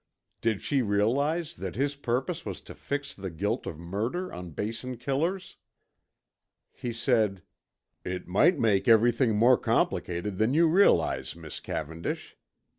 [0.41, 4.97] Did she realize that his purpose was to fix the guilt of murder on Basin
[4.97, 5.57] killers?
[6.71, 7.43] He said,
[8.03, 12.35] "It might make everything more complicated than you realize, Miss Cavendish."